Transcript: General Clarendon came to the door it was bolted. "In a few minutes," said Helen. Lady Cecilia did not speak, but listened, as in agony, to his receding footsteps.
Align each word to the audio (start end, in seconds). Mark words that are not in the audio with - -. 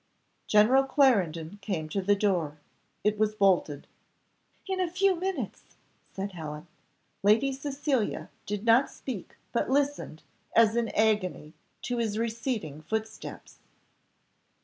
General 0.47 0.85
Clarendon 0.85 1.59
came 1.61 1.87
to 1.89 2.01
the 2.01 2.15
door 2.15 2.57
it 3.03 3.19
was 3.19 3.35
bolted. 3.35 3.85
"In 4.67 4.81
a 4.81 4.89
few 4.89 5.15
minutes," 5.15 5.75
said 6.11 6.31
Helen. 6.31 6.65
Lady 7.21 7.53
Cecilia 7.53 8.31
did 8.47 8.65
not 8.65 8.89
speak, 8.89 9.35
but 9.51 9.69
listened, 9.69 10.23
as 10.55 10.75
in 10.75 10.89
agony, 10.95 11.53
to 11.83 11.97
his 11.97 12.17
receding 12.17 12.81
footsteps. 12.81 13.59